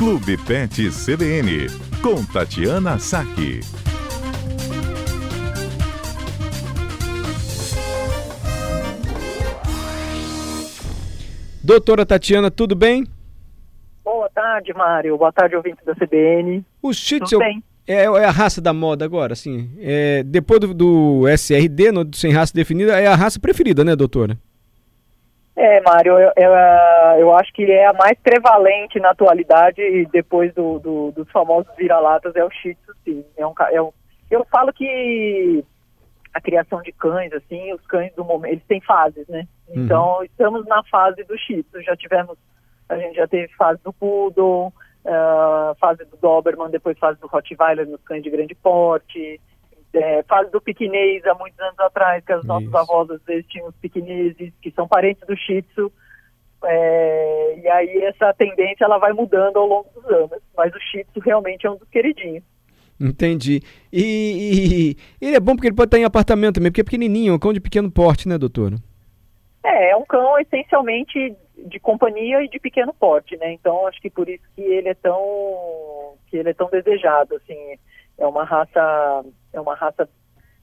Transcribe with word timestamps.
Clube 0.00 0.38
Pet 0.46 0.88
CBN, 0.88 1.66
com 2.02 2.24
Tatiana 2.24 2.98
Saque. 2.98 3.60
Doutora 11.62 12.06
Tatiana, 12.06 12.50
tudo 12.50 12.74
bem? 12.74 13.06
Boa 14.02 14.30
tarde, 14.30 14.72
Mário. 14.72 15.18
Boa 15.18 15.30
tarde, 15.30 15.54
ouvinte 15.54 15.84
da 15.84 15.94
CBN. 15.94 16.64
O 16.80 16.94
Shih 16.94 17.20
Tzu 17.20 17.38
é, 17.86 18.04
é, 18.04 18.06
a 18.06 18.30
raça 18.30 18.62
da 18.62 18.72
moda 18.72 19.04
agora, 19.04 19.34
assim. 19.34 19.70
É, 19.80 20.22
depois 20.22 20.60
do, 20.60 20.72
do 20.72 21.28
SRD, 21.28 21.92
no, 21.92 22.08
sem 22.14 22.32
raça 22.32 22.54
definida, 22.54 22.98
é 22.98 23.06
a 23.06 23.14
raça 23.14 23.38
preferida, 23.38 23.84
né, 23.84 23.94
doutora? 23.94 24.38
É, 25.60 25.78
Mário, 25.82 26.18
eu, 26.18 26.32
eu, 26.34 26.52
eu, 27.18 27.34
acho 27.34 27.52
que 27.52 27.70
é 27.70 27.86
a 27.86 27.92
mais 27.92 28.18
prevalente 28.20 28.98
na 28.98 29.10
atualidade 29.10 29.82
e 29.82 30.06
depois 30.06 30.54
do, 30.54 30.78
do, 30.78 31.12
dos 31.12 31.30
famosos 31.30 31.70
vira-latas 31.76 32.34
é 32.34 32.42
o 32.42 32.50
Shih 32.50 32.74
Tzu, 32.76 32.94
sim. 33.04 33.24
É 33.36 33.46
um, 33.46 33.52
é 33.70 33.82
um, 33.82 33.92
eu 34.30 34.42
falo 34.50 34.72
que 34.72 35.62
a 36.32 36.40
criação 36.40 36.80
de 36.80 36.92
cães, 36.92 37.30
assim, 37.34 37.74
os 37.74 37.86
cães 37.86 38.10
do 38.14 38.24
momento, 38.24 38.52
eles 38.52 38.64
têm 38.64 38.80
fases, 38.80 39.28
né? 39.28 39.46
Uhum. 39.68 39.84
Então, 39.84 40.24
estamos 40.24 40.64
na 40.64 40.82
fase 40.84 41.22
do 41.24 41.36
Shih 41.36 41.62
Tzu, 41.64 41.82
já 41.82 41.94
tivemos, 41.94 42.38
a 42.88 42.96
gente 42.96 43.16
já 43.16 43.28
teve 43.28 43.52
fase 43.52 43.78
do 43.84 43.92
Poodle, 43.92 44.68
uh, 44.68 45.74
fase 45.78 46.06
do 46.06 46.16
Doberman, 46.16 46.70
depois 46.70 46.98
fase 46.98 47.20
do 47.20 47.26
Rottweiler 47.26 47.86
nos 47.86 48.00
cães 48.04 48.22
de 48.22 48.30
grande 48.30 48.54
porte, 48.54 49.38
é, 49.94 50.22
fase 50.22 50.50
do 50.50 50.60
piquinês 50.60 51.24
há 51.26 51.34
muitos 51.34 51.58
anos 51.60 51.78
atrás, 51.80 52.24
que 52.24 52.34
os 52.34 52.44
nossos 52.44 52.72
avós 52.74 53.10
às 53.10 53.22
vezes 53.24 53.46
tinham 53.48 53.68
os 53.68 53.76
piquineses, 53.76 54.52
que 54.62 54.70
são 54.70 54.86
parentes 54.86 55.26
do 55.26 55.36
Shih 55.36 55.62
Tzu, 55.62 55.92
é, 56.64 57.60
e 57.62 57.68
aí 57.68 58.02
essa 58.04 58.32
tendência 58.34 58.84
ela 58.84 58.98
vai 58.98 59.12
mudando 59.12 59.58
ao 59.58 59.66
longo 59.66 59.88
dos 59.94 60.04
anos, 60.06 60.42
mas 60.56 60.74
o 60.74 60.80
Shih 60.80 61.04
Tzu 61.04 61.20
realmente 61.20 61.66
é 61.66 61.70
um 61.70 61.76
dos 61.76 61.88
queridinhos. 61.88 62.44
Entendi. 63.00 63.62
E, 63.90 64.96
e, 65.20 65.26
ele 65.26 65.36
é 65.36 65.40
bom 65.40 65.54
porque 65.54 65.68
ele 65.68 65.76
pode 65.76 65.88
estar 65.88 65.98
em 65.98 66.04
apartamento 66.04 66.56
também, 66.56 66.70
porque 66.70 66.82
é 66.82 66.84
pequenininho, 66.84 67.32
é 67.32 67.36
um 67.36 67.38
cão 67.38 67.52
de 67.52 67.60
pequeno 67.60 67.90
porte, 67.90 68.28
né, 68.28 68.36
doutora? 68.36 68.76
É, 69.64 69.90
é 69.90 69.96
um 69.96 70.04
cão 70.04 70.38
essencialmente 70.38 71.34
de 71.66 71.80
companhia 71.80 72.42
e 72.42 72.48
de 72.48 72.58
pequeno 72.58 72.92
porte, 72.92 73.36
né? 73.38 73.52
Então 73.52 73.86
acho 73.86 74.00
que 74.00 74.10
por 74.10 74.28
isso 74.28 74.44
que 74.54 74.62
ele 74.62 74.88
é 74.88 74.94
tão 74.94 76.14
que 76.28 76.36
ele 76.36 76.50
é 76.50 76.54
tão 76.54 76.68
desejado, 76.70 77.36
assim, 77.36 77.56
é 78.20 78.26
uma 78.26 78.44
raça 78.44 79.24
é 79.52 79.60
uma 79.60 79.74
raça 79.74 80.08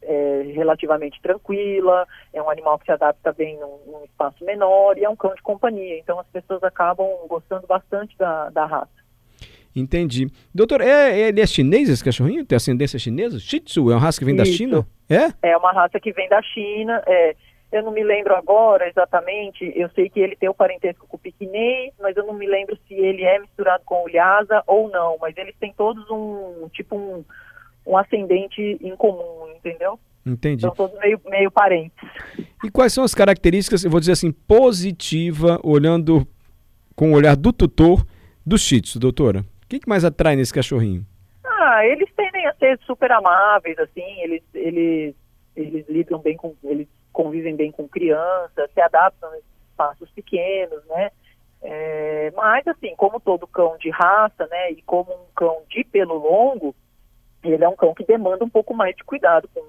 é, 0.02 0.52
relativamente 0.54 1.22
tranquila, 1.22 2.08
é 2.32 2.42
um 2.42 2.50
animal 2.50 2.80
que 2.80 2.86
se 2.86 2.92
adapta 2.92 3.34
bem 3.34 3.60
num, 3.60 3.80
num, 3.92 4.06
espaço 4.06 4.46
menor 4.46 4.98
e 4.98 5.04
é 5.04 5.10
um 5.10 5.16
cão 5.16 5.34
de 5.34 5.42
companhia. 5.42 6.00
Então 6.00 6.20
as 6.20 6.28
pessoas 6.28 6.64
acabam 6.64 7.08
gostando 7.28 7.68
bastante 7.68 8.18
da, 8.18 8.50
da 8.50 8.66
raça. 8.66 8.98
Entendi. 9.76 10.28
Doutor, 10.54 10.82
é, 10.82 11.20
ele 11.20 11.42
é 11.42 11.46
chinês 11.46 11.90
esse 11.90 12.04
cachorrinho? 12.04 12.46
Tem 12.46 12.56
ascendência 12.56 12.98
chinesa? 12.98 13.40
Shih 13.40 13.60
Tzu 13.60 13.92
é 13.92 13.96
uma 13.96 14.02
raça 14.02 14.20
que 14.20 14.26
vem 14.26 14.36
Isso. 14.36 14.44
da 14.44 14.52
China? 14.52 14.88
É? 15.10 15.50
É 15.50 15.58
uma 15.58 15.72
raça 15.72 16.00
que 16.00 16.12
vem 16.14 16.28
da 16.30 16.42
China. 16.42 17.04
É, 17.06 17.36
eu 17.72 17.84
não 17.84 17.92
me 17.92 18.04
lembro 18.04 18.34
agora 18.34 18.88
exatamente, 18.88 19.72
eu 19.76 19.90
sei 19.90 20.10
que 20.10 20.22
ele 20.22 20.38
tem 20.38 20.48
o 20.48 20.54
parentesco 20.54 21.06
com 21.06 21.18
o 21.18 21.20
piquinês, 21.20 21.94
mas 22.00 22.16
eu 22.16 22.26
não 22.26 22.34
me 22.34 22.48
lembro 22.48 22.78
se 22.88 22.94
ele 22.94 23.24
é 23.24 23.40
misturado 23.40 23.84
com 23.86 24.06
o 24.06 24.08
lhasa 24.08 24.64
ou 24.66 24.90
não, 24.90 25.18
mas 25.20 25.36
eles 25.36 25.56
têm 25.60 25.74
todos 25.74 26.10
um, 26.10 26.70
tipo 26.70 26.96
um, 26.96 27.26
um 27.88 27.98
ascendente 27.98 28.78
em 28.82 28.96
comum, 28.96 29.48
entendeu? 29.56 29.98
Entendi. 30.26 30.62
São 30.62 30.72
todos 30.72 31.00
meio, 31.00 31.20
meio 31.26 31.50
parentes. 31.50 31.98
E 32.64 32.70
quais 32.70 32.92
são 32.92 33.04
as 33.04 33.16
características, 33.16 33.84
eu 33.84 33.90
vou 33.90 34.00
dizer 34.00 34.12
assim, 34.12 34.32
positiva, 34.32 35.60
olhando 35.64 36.28
com 36.96 37.12
o 37.12 37.16
olhar 37.16 37.36
do 37.36 37.54
tutor 37.54 38.06
do 38.46 38.58
Shih 38.58 38.82
Tzu, 38.82 39.00
doutora? 39.00 39.40
O 39.64 39.68
que, 39.70 39.80
que 39.80 39.90
mais 39.90 40.04
atrai 40.04 40.36
nesse 40.36 40.54
cachorrinho? 40.54 41.06
Ah, 41.46 41.86
eles 41.86 42.10
tendem 42.16 42.46
a 42.46 42.54
ser 42.56 42.78
super 42.86 43.12
amáveis, 43.12 43.78
assim, 43.80 44.22
eles, 44.22 44.44
eles, 44.54 45.16
eles 45.56 45.88
lidam 45.88 46.20
bem 46.20 46.36
com, 46.36 46.54
eles 46.64 46.88
convivem 47.14 47.56
bem 47.56 47.72
com 47.72 47.88
crianças, 47.88 48.70
se 48.74 48.82
adaptam 48.82 49.34
em 49.34 49.42
espaços 49.70 50.10
pequenos, 50.12 50.86
né? 50.88 51.10
É, 51.62 52.32
mas, 52.36 52.68
assim, 52.68 52.96
como 52.96 53.20
todo 53.20 53.48
cão 53.48 53.78
de 53.78 53.90
raça, 53.90 54.46
né, 54.48 54.72
e 54.72 54.82
como 54.84 55.12
um 55.12 55.26
cão 55.36 55.64
de 55.70 55.84
pelo 55.86 56.16
longo, 56.16 56.76
ele 57.52 57.64
é 57.64 57.70
um 57.70 57.76
cão 57.76 57.94
que 57.94 58.06
demanda 58.06 58.44
um 58.44 58.50
pouco 58.50 58.74
mais 58.74 58.96
de 58.96 59.04
cuidado 59.04 59.50
com, 59.54 59.62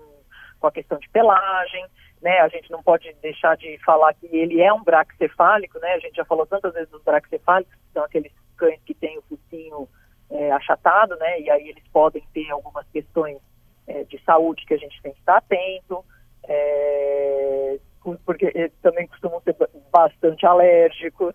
com 0.60 0.66
a 0.66 0.72
questão 0.72 0.98
de 0.98 1.08
pelagem, 1.08 1.84
né? 2.20 2.40
A 2.40 2.48
gente 2.48 2.70
não 2.70 2.82
pode 2.82 3.12
deixar 3.22 3.56
de 3.56 3.78
falar 3.84 4.14
que 4.14 4.26
ele 4.26 4.60
é 4.60 4.72
um 4.72 4.82
braxcefálico, 4.82 5.78
né? 5.78 5.94
A 5.94 5.98
gente 5.98 6.16
já 6.16 6.24
falou 6.24 6.46
tantas 6.46 6.74
vezes 6.74 6.90
dos 6.90 7.02
braxcefálicos, 7.02 7.74
que 7.74 7.92
são 7.92 8.04
aqueles 8.04 8.32
cães 8.56 8.80
que 8.84 8.94
têm 8.94 9.18
o 9.18 9.22
focinho 9.22 9.88
é, 10.30 10.52
achatado, 10.52 11.16
né? 11.16 11.40
E 11.40 11.50
aí 11.50 11.68
eles 11.68 11.84
podem 11.92 12.22
ter 12.34 12.50
algumas 12.50 12.86
questões 12.88 13.38
é, 13.86 14.04
de 14.04 14.22
saúde 14.24 14.64
que 14.66 14.74
a 14.74 14.78
gente 14.78 15.00
tem 15.02 15.12
que 15.12 15.20
estar 15.20 15.36
atento. 15.36 16.04
É, 16.44 17.78
porque 18.24 18.72
também 18.82 19.06
costumam 19.06 19.40
ser 19.42 19.56
bastante 19.92 20.46
alérgicos. 20.46 21.34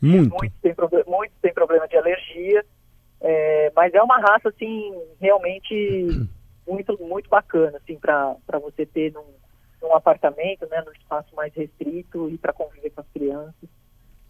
Muito. 0.00 0.34
muitos, 0.34 0.58
têm 0.60 0.74
muitos 1.06 1.36
têm 1.40 1.52
problema 1.52 1.86
de 1.88 1.96
alergia. 1.96 2.64
Mas 3.84 3.92
é 3.92 4.02
uma 4.02 4.18
raça, 4.18 4.48
assim, 4.48 4.94
realmente 5.20 6.06
muito, 6.66 6.98
muito 7.02 7.28
bacana, 7.28 7.76
assim, 7.76 7.98
para 7.98 8.34
você 8.62 8.86
ter 8.86 9.12
num, 9.12 9.26
num 9.82 9.94
apartamento, 9.94 10.66
né, 10.70 10.82
num 10.86 10.92
espaço 10.92 11.28
mais 11.36 11.52
restrito 11.52 12.30
e 12.30 12.38
para 12.38 12.54
conviver 12.54 12.88
com 12.88 13.02
as 13.02 13.06
crianças. 13.12 13.68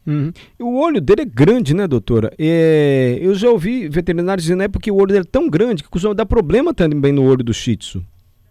Uhum. 0.05 0.33
O 0.59 0.81
olho 0.81 1.01
dele 1.01 1.23
é 1.23 1.25
grande, 1.25 1.73
né, 1.73 1.87
doutora? 1.87 2.33
É, 2.37 3.17
eu 3.21 3.33
já 3.37 3.49
ouvi 3.49 3.89
veterinários 3.89 4.43
dizendo 4.43 4.65
é 4.65 4.69
porque 4.69 4.91
o 4.91 4.97
olho 4.97 5.13
dele 5.13 5.25
é 5.29 5.31
tão 5.31 5.49
grande 5.49 5.85
que 5.85 5.89
costuma 5.89 6.15
dar 6.15 6.27
problema 6.27 6.75
também 6.75 7.13
no 7.13 7.25
olho 7.25 7.45
do 7.45 7.55
shih 7.55 7.77
tzu. 7.77 8.05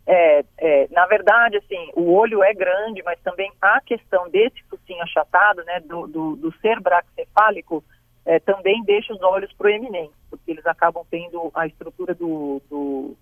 É, 0.07 0.45
é, 0.57 0.87
na 0.89 1.05
verdade, 1.05 1.57
assim, 1.57 1.91
o 1.95 2.13
olho 2.13 2.41
é 2.41 2.53
grande, 2.53 3.03
mas 3.03 3.19
também 3.19 3.51
a 3.61 3.81
questão 3.81 4.29
desse 4.29 4.63
focinho 4.69 5.03
achatado, 5.03 5.65
né, 5.65 5.81
do, 5.81 6.07
do, 6.07 6.35
do 6.37 6.53
ser 6.61 6.79
braxcefálico, 6.79 7.83
é, 8.25 8.39
também 8.39 8.83
deixa 8.83 9.13
os 9.13 9.21
olhos 9.21 9.51
proeminentes, 9.53 10.15
porque 10.29 10.51
eles 10.51 10.65
acabam 10.65 11.05
tendo 11.09 11.51
a 11.53 11.67
estrutura 11.67 12.13
do, 12.13 12.61
do 12.69 13.17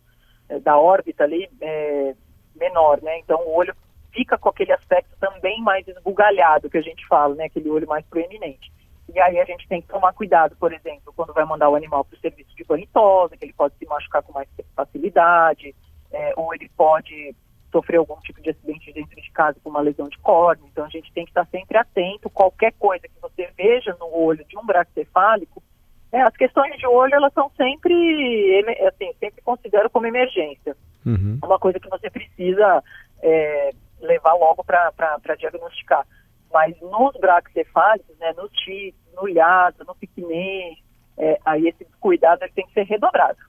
é, 0.47 0.59
da 0.59 0.77
órbita 0.77 1.23
ali 1.23 1.49
é, 1.59 2.15
menor, 2.55 3.01
né? 3.01 3.19
Então 3.19 3.39
o 3.41 3.55
olho 3.55 3.75
fica 4.13 4.37
com 4.37 4.49
aquele 4.49 4.73
aspecto 4.73 5.15
também 5.19 5.61
mais 5.61 5.87
esbugalhado 5.87 6.69
que 6.69 6.77
a 6.77 6.81
gente 6.81 7.05
fala, 7.07 7.33
né? 7.35 7.45
Aquele 7.45 7.69
olho 7.69 7.87
mais 7.87 8.05
proeminente. 8.05 8.71
E 9.13 9.19
aí 9.19 9.39
a 9.39 9.45
gente 9.45 9.67
tem 9.67 9.81
que 9.81 9.87
tomar 9.87 10.13
cuidado, 10.13 10.55
por 10.55 10.71
exemplo, 10.71 11.11
quando 11.15 11.33
vai 11.33 11.43
mandar 11.45 11.69
o 11.69 11.75
animal 11.75 12.05
para 12.05 12.15
o 12.15 12.19
serviço 12.19 12.55
de 12.55 12.63
banho 12.63 12.87
tosa, 12.93 13.35
que 13.35 13.45
ele 13.45 13.53
pode 13.53 13.75
se 13.77 13.85
machucar 13.85 14.23
com 14.23 14.31
mais 14.31 14.47
facilidade, 14.75 15.75
é, 16.11 16.33
ou 16.37 16.53
ele 16.53 16.69
pode 16.77 17.35
sofrer 17.71 17.97
algum 17.97 18.17
tipo 18.17 18.41
de 18.41 18.49
acidente 18.49 18.91
dentro 18.91 19.15
de 19.15 19.31
casa 19.31 19.57
com 19.63 19.69
uma 19.69 19.81
lesão 19.81 20.07
de 20.07 20.17
córnea. 20.19 20.65
Então 20.71 20.85
a 20.85 20.89
gente 20.89 21.11
tem 21.13 21.25
que 21.25 21.31
estar 21.31 21.45
sempre 21.47 21.77
atento. 21.77 22.29
Qualquer 22.29 22.73
coisa 22.73 23.07
que 23.07 23.20
veja 23.61 23.95
no 23.99 24.13
olho 24.13 24.43
de 24.45 24.57
um 24.57 24.65
braxcefálico, 24.65 25.61
né, 26.11 26.21
as 26.23 26.35
questões 26.35 26.77
de 26.77 26.87
olho 26.87 27.13
elas 27.13 27.33
são 27.33 27.49
sempre, 27.55 28.65
assim, 28.87 29.11
sempre 29.19 29.41
considero 29.41 29.89
como 29.89 30.07
emergência. 30.07 30.75
Uhum. 31.05 31.39
Uma 31.43 31.59
coisa 31.59 31.79
que 31.79 31.89
você 31.89 32.09
precisa 32.09 32.83
é, 33.21 33.71
levar 34.01 34.33
logo 34.33 34.63
para 34.63 35.35
diagnosticar. 35.37 36.05
Mas 36.51 36.75
nos 36.81 37.13
braxcefálicos, 37.19 38.17
né, 38.19 38.33
no 38.35 38.49
TIC, 38.49 38.95
no 39.15 39.27
lhasa, 39.27 39.83
no 39.85 39.95
piquinês, 39.95 40.77
é, 41.17 41.39
aí 41.45 41.67
esse 41.67 41.85
cuidado 41.99 42.39
tem 42.53 42.65
que 42.65 42.73
ser 42.73 42.83
redobrado. 42.83 43.39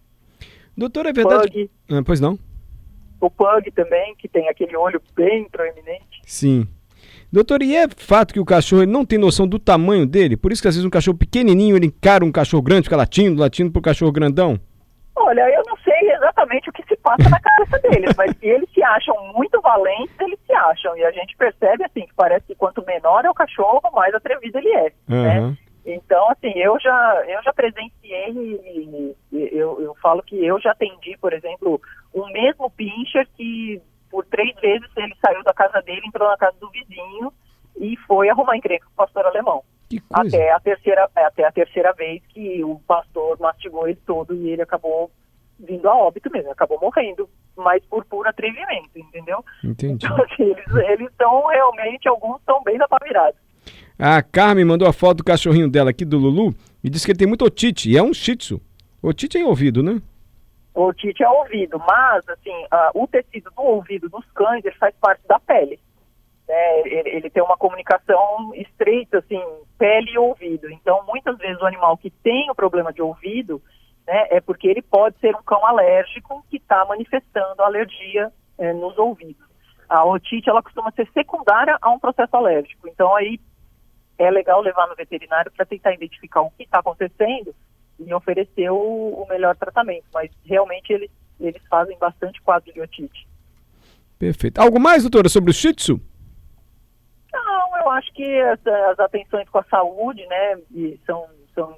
Doutor, 0.77 1.07
é 1.07 1.13
verdade? 1.13 1.69
Pug, 1.69 1.99
ah, 1.99 2.03
pois 2.05 2.21
não? 2.21 2.39
O 3.21 3.31
pug 3.31 3.71
também, 3.73 4.15
que 4.17 4.29
tem 4.29 4.49
aquele 4.49 4.77
olho 4.77 5.03
bem 5.15 5.49
proeminente. 5.49 6.23
Sim. 6.25 6.69
Doutor, 7.33 7.63
e 7.63 7.75
é 7.75 7.89
fato 7.97 8.35
que 8.35 8.41
o 8.41 8.45
cachorro 8.45 8.87
não 8.87 9.05
tem 9.05 9.19
noção 9.19 9.47
do 9.47 9.59
tamanho 9.59 10.07
dele? 10.07 10.37
Por 10.37 10.53
isso 10.53 10.61
que 10.61 10.69
às 10.69 10.75
vezes 10.75 10.87
um 10.87 10.91
cachorro 10.91 11.17
pequenininho, 11.17 11.77
ele 11.77 11.87
encara 11.87 12.25
um 12.25 12.33
cachorro 12.33 12.63
grande, 12.63 12.85
fica 12.85 12.97
latindo, 12.97 13.41
latindo 13.41 13.71
pro 13.71 13.81
cachorro 13.81 14.13
grandão? 14.13 14.61
Olha, 15.15 15.49
eu 15.51 15.63
não 15.67 15.77
sei 15.79 16.11
exatamente 16.13 16.69
o 16.71 16.73
que 16.73 16.83
se 16.87 16.97
passa 16.97 17.29
na 17.29 17.41
cabeça 17.41 17.79
deles, 17.79 18.15
mas 18.17 18.37
se 18.37 18.47
eles 18.47 18.69
se 18.73 18.83
acham 18.83 19.15
muito 19.35 19.61
valentes, 19.61 20.15
eles 20.21 20.39
se 20.47 20.53
acham. 20.53 20.97
E 20.97 21.05
a 21.05 21.11
gente 21.11 21.37
percebe, 21.37 21.85
assim, 21.85 22.07
que 22.07 22.15
parece 22.15 22.47
que 22.47 22.55
quanto 22.55 22.85
menor 22.85 23.25
é 23.25 23.31
o 23.31 23.35
cachorro, 23.35 23.81
mais 23.95 24.15
atrevido 24.15 24.59
ele 24.59 24.69
é, 24.69 24.93
uhum. 25.09 25.23
né? 25.23 25.57
Então, 25.85 26.31
assim, 26.31 26.53
eu 26.57 26.79
já, 26.79 27.25
eu 27.27 27.43
já 27.43 27.53
presenciei, 27.53 29.17
eu, 29.33 29.81
eu 29.81 29.95
falo 30.01 30.23
que 30.23 30.45
eu 30.45 30.61
já 30.61 30.71
atendi, 30.71 31.17
por 31.21 31.33
exemplo, 31.33 31.81
o 32.13 32.27
mesmo 32.29 32.71
pincher 32.71 33.27
que 33.37 33.83
por 34.13 34.27
três 34.27 34.55
vezes 34.61 34.87
ele 34.95 35.17
saiu 35.25 35.43
da 35.43 35.55
casa 35.55 35.81
dele, 35.81 36.03
entrou 36.07 36.29
na 36.29 36.37
casa 36.37 36.55
do 36.61 36.71
vizinho 36.71 37.33
e 37.81 37.97
foi 38.07 38.29
arrumar 38.29 38.59
encrenca 38.59 38.85
com 38.85 38.93
o 38.93 39.07
pastor 39.07 39.25
alemão. 39.25 39.65
Até 40.11 40.53
a 40.53 40.61
terceira, 40.61 41.09
até 41.15 41.45
a 41.45 41.53
terceira 41.53 41.93
vez 41.95 42.23
que 42.29 42.63
o 42.63 42.79
pastor 42.87 43.39
mastigou 43.41 43.89
ele 43.89 43.99
todo 44.07 44.35
e 44.35 44.51
ele 44.51 44.63
acabou 44.63 45.11
vindo 45.59 45.89
a 45.89 45.95
óbito 45.95 46.31
mesmo, 46.31 46.51
acabou 46.51 46.79
morrendo, 46.81 47.29
mas 47.57 47.83
por 47.87 48.05
puro 48.05 48.29
atrevimento, 48.29 48.91
entendeu? 48.97 49.45
Entendi. 49.65 50.05
Então, 50.05 50.17
assim, 50.25 50.55
eles, 50.89 51.09
são 51.17 51.47
realmente, 51.47 52.09
alguns 52.09 52.39
estão 52.41 52.63
bem 52.63 52.77
na 52.77 52.87
virada. 53.03 53.35
A 53.99 54.23
Carmen 54.23 54.65
mandou 54.65 54.89
a 54.89 54.93
foto 54.93 55.19
do 55.19 55.25
cachorrinho 55.25 55.71
dela 55.71 55.91
aqui, 55.91 56.05
do 56.05 56.19
Lulu, 56.19 56.55
e 56.83 56.91
disse 56.91 57.07
que 57.07 57.13
ele 57.13 57.19
tem 57.19 57.29
muito 57.29 57.45
otite, 57.45 57.91
e 57.91 57.97
é 57.97 58.03
um 58.03 58.13
shih 58.13 58.37
tzu. 58.37 58.61
Otite 59.01 59.39
é 59.39 59.41
em 59.41 59.45
ouvido, 59.45 59.83
né? 59.83 60.01
Otite 60.75 61.23
é 61.23 61.29
ouvido, 61.29 61.79
mas, 61.79 62.27
assim, 62.29 62.65
uh, 62.65 63.03
o 63.03 63.07
tecido 63.07 63.51
do 63.51 63.63
ouvido 63.63 64.09
dos 64.09 64.25
cães, 64.33 64.65
ele 64.65 64.75
faz 64.77 64.95
parte 64.97 65.27
da 65.27 65.39
pele. 65.39 65.79
Né? 66.49 66.81
Ele, 66.81 67.09
ele, 67.11 67.31
tem 67.31 67.43
uma 67.43 67.57
comunicação 67.57 68.53
estreita, 68.55 69.19
assim, 69.19 69.41
pele 69.79 70.13
e 70.13 70.19
ouvido. 70.19 70.71
Então, 70.71 71.05
muitas 71.07 71.37
vezes 71.37 71.61
o 71.61 71.67
animal 71.67 71.97
que 71.99 72.11
tem 72.11 72.51
o 72.51 72.55
problema 72.55 72.93
de 72.93 73.03
ouvido, 73.03 73.61
né, 74.07 74.29
é 74.31 74.41
porque 74.41 74.67
ele 74.67 74.83
pode 74.83 75.19
ser 75.19 75.37
um 75.37 75.43
cão 75.43 75.65
alérgico 75.67 76.45
que 76.51 76.57
está 76.57 76.85
manifestando 76.87 77.63
alergia 77.63 78.33
é, 78.59 78.73
nos 78.73 78.97
ouvidos. 78.97 79.47
A 79.89 80.05
otite, 80.07 80.49
ela 80.49 80.63
costuma 80.63 80.91
ser 80.93 81.07
secundária 81.13 81.77
a 81.83 81.91
um 81.91 81.99
processo 81.99 82.35
alérgico. 82.35 82.89
Então, 82.89 83.15
aí 83.15 83.39
é 84.19 84.31
legal 84.31 84.63
levar 84.63 84.89
no 84.89 84.95
veterinário 84.95 85.53
para 85.53 85.67
tentar 85.67 85.93
identificar 85.93 86.41
o 86.41 86.51
que 86.51 86.63
está 86.63 86.79
acontecendo 86.79 87.55
e 88.07 88.15
oferecer 88.15 88.71
o, 88.71 88.77
o, 88.77 89.27
melhor 89.29 89.57
tratamento. 89.57 90.05
Mas 90.13 90.31
realmente 90.45 90.93
eles, 90.93 91.11
eles 91.41 91.63
fazem 91.69 91.97
bastante 91.99 92.41
quadro 92.43 92.73
de 92.73 92.81
otite. 92.81 93.27
Perfeito. 94.19 94.61
Algo 94.61 94.79
mais, 94.79 95.03
doutora, 95.03 95.29
sobre 95.29 95.51
o 95.51 95.55
Shih 95.55 95.75
Tzu? 95.75 96.01
Não, 97.33 97.79
eu 97.79 97.91
acho 97.91 98.13
que 98.13 98.41
as, 98.41 98.67
as 98.67 99.01
atenções 99.01 99.49
com 99.49 99.59
a 99.59 99.65
saúde, 99.65 100.25
né, 100.27 100.59
são, 101.07 101.27
são, 101.55 101.77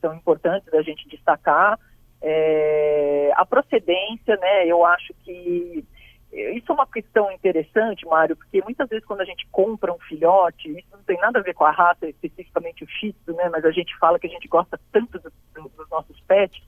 são 0.00 0.14
importantes 0.14 0.70
da 0.70 0.82
gente 0.82 1.08
destacar. 1.08 1.78
É, 2.22 3.32
a 3.34 3.44
procedência, 3.44 4.36
né, 4.36 4.66
eu 4.66 4.84
acho 4.84 5.12
que 5.24 5.84
isso 6.32 6.70
é 6.70 6.74
uma 6.74 6.86
questão 6.86 7.30
interessante, 7.32 8.06
Mário, 8.06 8.36
porque 8.36 8.62
muitas 8.62 8.88
vezes 8.88 9.04
quando 9.04 9.20
a 9.20 9.24
gente 9.24 9.46
compra 9.50 9.92
um 9.92 9.98
filhote, 9.98 10.70
isso 10.70 10.88
não 10.92 11.02
tem 11.02 11.18
nada 11.18 11.40
a 11.40 11.42
ver 11.42 11.54
com 11.54 11.64
a 11.64 11.72
raça, 11.72 12.08
especificamente 12.08 12.84
o 12.84 12.88
shih 12.88 13.14
né, 13.26 13.48
mas 13.50 13.64
a 13.64 13.72
gente 13.72 13.96
fala 13.98 14.18
que 14.18 14.28
a 14.28 14.30
gente 14.30 14.46
gosta 14.46 14.78
tanto 14.92 15.18
do, 15.18 15.32
do, 15.54 15.68
dos 15.70 15.90
nossos 15.90 16.20
pets, 16.20 16.62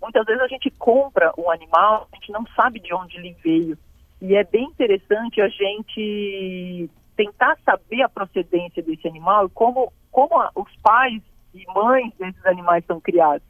muitas 0.00 0.24
vezes 0.24 0.42
a 0.42 0.48
gente 0.48 0.70
compra 0.70 1.32
um 1.36 1.50
animal, 1.50 2.08
a 2.12 2.16
gente 2.16 2.30
não 2.30 2.46
sabe 2.54 2.80
de 2.80 2.94
onde 2.94 3.16
ele 3.16 3.36
veio. 3.42 3.78
E 4.20 4.36
é 4.36 4.44
bem 4.44 4.64
interessante 4.64 5.40
a 5.40 5.48
gente 5.48 6.88
tentar 7.16 7.58
saber 7.64 8.02
a 8.02 8.08
procedência 8.08 8.82
desse 8.82 9.06
animal 9.08 9.46
e 9.46 9.50
como, 9.50 9.92
como 10.12 10.40
a, 10.40 10.50
os 10.54 10.74
pais 10.76 11.20
e 11.52 11.64
mães 11.72 12.12
desses 12.18 12.46
animais 12.46 12.84
são 12.86 13.00
criados. 13.00 13.46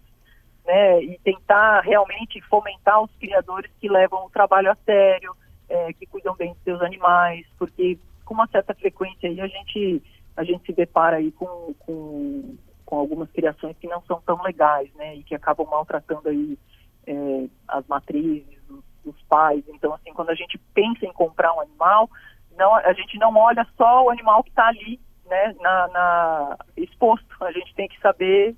Né, 0.65 1.03
e 1.03 1.19
tentar 1.25 1.81
realmente 1.81 2.41
fomentar 2.43 3.03
os 3.03 3.11
criadores 3.17 3.69
que 3.81 3.89
levam 3.89 4.27
o 4.27 4.31
trabalho 4.31 4.71
a 4.71 4.77
sério, 4.87 5.35
é, 5.73 5.93
que 5.95 6.07
cuidam 6.07 6.37
bem 6.37 6.53
dos 6.53 6.63
seus 6.63 6.83
animais, 6.83 7.47
porque 7.59 7.99
com 8.27 8.35
uma 8.35 8.47
certa 8.49 8.75
frequência 8.75 9.29
aí 9.29 9.41
a 9.41 9.47
gente, 9.47 10.03
a 10.37 10.45
gente 10.45 10.67
se 10.67 10.73
depara 10.73 11.17
aí 11.17 11.33
com, 11.33 11.75
com, 11.79 12.55
com 12.85 12.97
algumas 12.97 13.31
criações 13.31 13.75
que 13.81 13.89
não 13.89 14.03
são 14.03 14.21
tão 14.21 14.43
legais, 14.43 14.93
né, 14.95 15.17
e 15.17 15.23
que 15.23 15.35
acabam 15.35 15.67
maltratando 15.67 16.29
aí 16.29 16.59
é, 17.07 17.47
as 17.69 17.87
matrizes, 17.87 18.59
os, 18.69 18.85
os 19.07 19.23
pais. 19.23 19.65
Então, 19.69 19.95
assim, 19.95 20.13
quando 20.13 20.29
a 20.29 20.35
gente 20.35 20.59
pensa 20.75 21.07
em 21.07 21.13
comprar 21.13 21.55
um 21.55 21.61
animal, 21.63 22.11
não, 22.59 22.75
a 22.75 22.93
gente 22.93 23.19
não 23.19 23.35
olha 23.35 23.67
só 23.77 24.05
o 24.05 24.11
animal 24.11 24.45
que 24.45 24.51
está 24.51 24.69
ali, 24.69 25.01
né, 25.27 25.55
na, 25.59 25.89
na, 25.89 26.59
exposto. 26.77 27.27
A 27.41 27.51
gente 27.51 27.75
tem 27.75 27.89
que 27.89 27.99
saber 27.99 28.55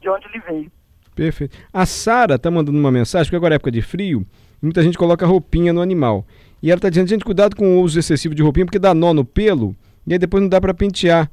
de 0.00 0.08
onde 0.08 0.26
ele 0.28 0.40
veio. 0.40 0.72
Perfeito. 1.14 1.58
A 1.72 1.84
Sara 1.84 2.36
está 2.36 2.50
mandando 2.50 2.78
uma 2.78 2.90
mensagem, 2.90 3.26
porque 3.26 3.36
agora 3.36 3.54
é 3.54 3.56
época 3.56 3.70
de 3.70 3.82
frio, 3.82 4.26
muita 4.62 4.82
gente 4.82 4.96
coloca 4.96 5.26
roupinha 5.26 5.74
no 5.74 5.82
animal. 5.82 6.24
E 6.64 6.70
ela 6.70 6.78
está 6.78 6.88
dizendo, 6.88 7.10
gente, 7.10 7.26
cuidado 7.26 7.54
com 7.54 7.76
o 7.76 7.82
uso 7.82 7.98
excessivo 7.98 8.34
de 8.34 8.42
roupinha, 8.42 8.64
porque 8.64 8.78
dá 8.78 8.94
nó 8.94 9.12
no 9.12 9.22
pelo 9.22 9.76
e 10.06 10.14
aí 10.14 10.18
depois 10.18 10.42
não 10.42 10.48
dá 10.48 10.58
para 10.58 10.72
pentear. 10.72 11.30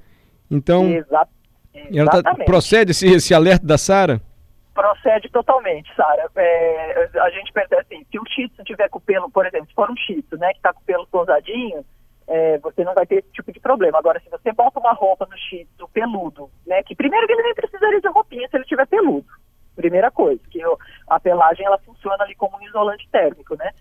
Então, 0.52 0.92
Exa 0.92 1.26
ela 1.96 2.22
tá, 2.22 2.36
procede 2.44 2.92
esse, 2.92 3.08
esse 3.08 3.34
alerta 3.34 3.66
da 3.66 3.78
Sara? 3.78 4.20
Procede 4.74 5.30
totalmente, 5.30 5.90
Sara. 5.96 6.30
É, 6.36 7.10
a 7.22 7.30
gente 7.30 7.50
percebe 7.54 7.82
assim, 7.82 8.06
se 8.12 8.20
o 8.20 8.24
shih 8.26 8.52
tiver 8.66 8.90
com 8.90 8.98
o 8.98 9.02
pelo, 9.02 9.32
por 9.32 9.46
exemplo, 9.46 9.68
se 9.68 9.74
for 9.74 9.90
um 9.90 9.96
shih 9.96 10.22
né, 10.34 10.52
que 10.52 10.58
está 10.58 10.74
com 10.74 10.82
o 10.82 10.84
pelo 10.84 11.08
pousadinho, 11.08 11.86
é, 12.28 12.58
você 12.58 12.84
não 12.84 12.94
vai 12.94 13.06
ter 13.06 13.20
esse 13.20 13.32
tipo 13.32 13.54
de 13.54 13.60
problema. 13.62 14.00
Agora, 14.00 14.20
se 14.20 14.30
você 14.30 14.52
bota 14.52 14.82
uma 14.82 14.92
roupa 14.92 15.26
no 15.32 15.38
shih 15.38 15.66
peludo, 15.94 16.52
né, 16.68 16.84
que 16.84 16.94
primeiro 16.94 17.26
que 17.26 17.32
ele 17.32 17.44
nem 17.44 17.56
precisaria 17.56 18.02
de 18.02 18.10
roupinha 18.10 18.50
se 18.50 18.58
ele 18.58 18.66
tiver 18.66 18.86
peludo, 18.86 19.28
primeira 19.78 20.12
coisa, 20.12 20.42
que 20.50 20.60
a 21.08 21.20
pelagem 21.22 21.66
ela 21.66 21.78
funciona 21.80 22.22
ali 22.26 22.36
como 22.36 22.58
um 22.58 22.64
isolante 22.64 23.08
térmico, 23.10 23.56
né? 23.56 23.72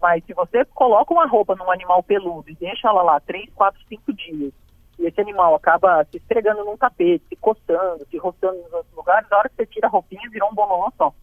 Mas 0.00 0.24
se 0.24 0.34
você 0.34 0.64
coloca 0.66 1.12
uma 1.12 1.26
roupa 1.26 1.54
num 1.54 1.70
animal 1.70 2.02
peludo 2.02 2.50
e 2.50 2.54
deixa 2.54 2.88
ela 2.88 3.02
lá 3.02 3.20
3, 3.20 3.50
4, 3.54 3.80
5 3.88 4.12
dias, 4.12 4.52
e 4.98 5.06
esse 5.06 5.20
animal 5.20 5.54
acaba 5.54 6.04
se 6.10 6.18
esfregando 6.18 6.64
num 6.64 6.76
tapete, 6.76 7.24
se 7.28 7.36
coçando, 7.36 8.06
se 8.10 8.16
roçando 8.16 8.56
nos 8.62 8.72
outros 8.72 8.94
lugares, 8.94 9.28
na 9.30 9.38
hora 9.38 9.48
que 9.48 9.56
você 9.56 9.66
tira 9.66 9.86
a 9.86 9.90
roupinha, 9.90 10.30
virou 10.30 10.50
um 10.50 10.54
bololô 10.54 10.92
só. 10.96 11.14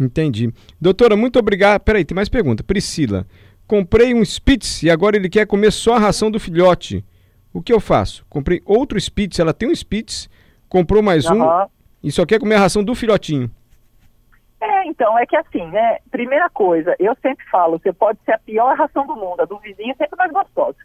Entendi. 0.00 0.52
Doutora, 0.80 1.16
muito 1.16 1.38
obrigado. 1.38 1.80
Peraí, 1.80 2.04
tem 2.04 2.14
mais 2.14 2.28
pergunta. 2.28 2.62
Priscila, 2.62 3.26
comprei 3.66 4.14
um 4.14 4.24
Spitz 4.24 4.82
e 4.82 4.90
agora 4.90 5.16
ele 5.16 5.28
quer 5.28 5.46
comer 5.46 5.72
só 5.72 5.94
a 5.94 5.98
ração 5.98 6.30
do 6.30 6.40
filhote. 6.40 7.04
O 7.52 7.62
que 7.62 7.72
eu 7.72 7.80
faço? 7.80 8.24
Comprei 8.28 8.62
outro 8.64 8.98
Spitz, 8.98 9.38
ela 9.38 9.52
tem 9.52 9.68
um 9.68 9.72
Spitz, 9.72 10.28
comprou 10.68 11.02
mais 11.02 11.26
uhum. 11.26 11.42
um 11.42 11.66
e 12.02 12.12
só 12.12 12.24
quer 12.24 12.38
comer 12.38 12.56
a 12.56 12.60
ração 12.60 12.84
do 12.84 12.94
filhotinho. 12.94 13.50
Então, 14.98 15.16
é 15.16 15.24
que 15.24 15.36
assim, 15.36 15.64
né? 15.66 15.98
Primeira 16.10 16.50
coisa, 16.50 16.96
eu 16.98 17.16
sempre 17.22 17.44
falo, 17.48 17.78
você 17.78 17.92
pode 17.92 18.18
ser 18.24 18.32
a 18.32 18.38
pior 18.38 18.76
ração 18.76 19.06
do 19.06 19.14
mundo, 19.14 19.40
a 19.40 19.44
do 19.44 19.56
vizinho 19.60 19.92
é 19.92 19.94
sempre 19.94 20.16
mais 20.18 20.32
gostosa. 20.32 20.76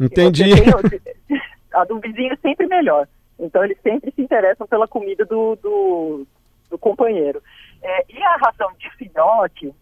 Entendi. 0.00 0.44
Tem, 0.54 1.40
a 1.74 1.84
do 1.84 1.98
vizinho 1.98 2.32
é 2.32 2.36
sempre 2.36 2.68
melhor. 2.68 3.08
Então, 3.40 3.64
eles 3.64 3.76
sempre 3.82 4.12
se 4.12 4.22
interessam 4.22 4.68
pela 4.68 4.86
comida 4.86 5.24
do, 5.24 5.56
do, 5.56 6.24
do 6.70 6.78
companheiro. 6.78 7.42
É, 7.82 8.04
e 8.08 8.22
a 8.22 8.36
ração 8.36 8.70
de 8.78 8.88
filhote, 8.90 9.74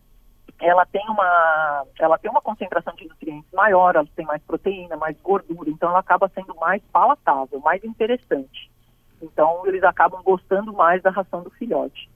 ela 0.59 0.87
tem 0.87 1.07
uma 1.07 1.85
ela 1.99 2.17
tem 2.17 2.31
uma 2.31 2.41
concentração 2.41 2.95
de 2.95 3.07
nutrientes 3.07 3.53
maior, 3.53 3.97
ela 3.97 4.09
tem 4.17 4.25
mais 4.25 4.43
proteína, 4.45 4.97
mais 4.97 5.21
gordura, 5.21 5.69
então 5.69 5.91
ela 5.91 5.99
acaba 5.99 6.31
sendo 6.35 6.55
mais 6.55 6.83
palatável, 6.91 7.61
mais 7.61 7.85
interessante. 7.85 8.71
Então 9.21 9.67
eles 9.67 9.83
acabam 9.85 10.23
gostando 10.23 10.73
mais 10.73 11.03
da 11.03 11.11
ração 11.11 11.43
do 11.43 11.51
filhote. 11.51 12.09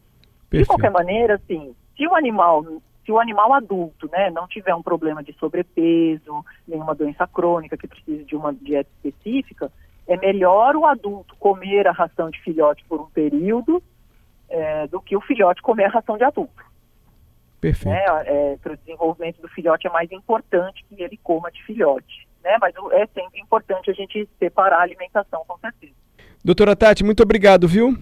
Perfeito. 0.48 0.62
De 0.62 0.66
qualquer 0.66 0.90
maneira, 0.90 1.34
assim, 1.34 1.74
se 1.96 2.06
o 2.06 2.14
animal, 2.14 2.64
se 3.04 3.12
o 3.12 3.18
animal 3.18 3.52
adulto, 3.52 4.08
né, 4.10 4.30
não 4.30 4.46
tiver 4.46 4.74
um 4.74 4.82
problema 4.82 5.22
de 5.22 5.32
sobrepeso, 5.34 6.44
nenhuma 6.66 6.94
doença 6.94 7.26
crônica 7.26 7.76
que 7.76 7.88
precise 7.88 8.24
de 8.24 8.36
uma 8.36 8.52
dieta 8.52 8.90
específica, 8.96 9.70
é 10.06 10.16
melhor 10.16 10.76
o 10.76 10.84
adulto 10.84 11.34
comer 11.36 11.86
a 11.86 11.92
ração 11.92 12.30
de 12.30 12.40
filhote 12.40 12.84
por 12.88 13.00
um 13.00 13.06
período 13.06 13.82
é, 14.48 14.86
do 14.86 15.00
que 15.00 15.16
o 15.16 15.20
filhote 15.20 15.62
comer 15.62 15.84
a 15.84 15.90
ração 15.90 16.16
de 16.16 16.24
adulto. 16.24 16.62
Perfeito. 17.60 17.94
Né, 17.94 18.04
é, 18.26 18.58
para 18.62 18.74
o 18.74 18.76
desenvolvimento 18.76 19.40
do 19.40 19.48
filhote 19.48 19.86
é 19.86 19.90
mais 19.90 20.12
importante 20.12 20.84
que 20.88 21.02
ele 21.02 21.18
coma 21.22 21.50
de 21.50 21.62
filhote. 21.64 22.28
Né? 22.42 22.58
Mas 22.60 22.74
é 22.92 23.06
sempre 23.06 23.40
importante 23.40 23.90
a 23.90 23.94
gente 23.94 24.28
separar 24.38 24.80
a 24.80 24.82
alimentação, 24.82 25.42
com 25.48 25.56
certeza. 25.58 25.94
Doutora 26.44 26.76
Tati, 26.76 27.02
muito 27.02 27.22
obrigado, 27.22 27.66
viu? 27.66 27.96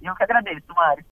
Eu 0.00 0.14
que 0.14 0.22
agradeço, 0.22 0.62
Mário. 0.76 1.02